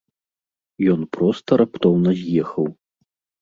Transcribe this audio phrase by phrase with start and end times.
[0.93, 2.65] Ён проста раптоўна з'ехаў.